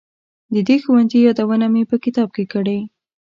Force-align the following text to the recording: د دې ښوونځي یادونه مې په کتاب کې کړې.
د 0.53 0.55
دې 0.67 0.75
ښوونځي 0.83 1.19
یادونه 1.27 1.65
مې 1.73 1.83
په 1.89 1.95
کتاب 2.03 2.29
کې 2.35 2.43
کړې. 2.53 2.79